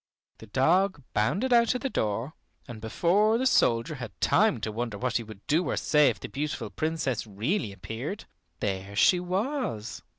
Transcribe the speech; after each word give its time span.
The 0.39 0.47
dog 0.47 1.03
bounded 1.13 1.53
out 1.53 1.75
of 1.75 1.81
the 1.81 1.87
door, 1.91 2.33
and 2.67 2.81
before 2.81 3.37
the 3.37 3.45
soldier 3.45 3.93
had 3.93 4.19
time 4.19 4.59
to 4.61 4.71
wonder 4.71 4.97
what 4.97 5.17
he 5.17 5.23
would 5.23 5.45
do 5.45 5.69
or 5.69 5.77
say 5.77 6.09
if 6.09 6.19
the 6.19 6.27
beautiful 6.27 6.71
Princess 6.71 7.27
really 7.27 7.71
appeared, 7.71 8.25
there 8.61 8.95
she 8.95 9.19
was. 9.19 10.01